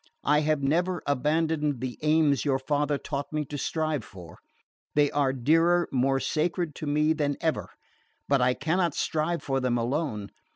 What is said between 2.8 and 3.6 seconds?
taught me to